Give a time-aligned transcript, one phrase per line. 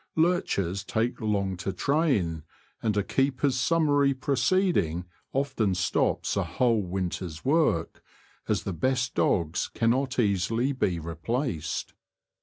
[0.15, 2.41] Lurchers take long to train,
[2.81, 8.01] and a keeper's summary proceeding often stops a whole winter's work,
[8.47, 11.93] as the best dogs cannot easily be replaced.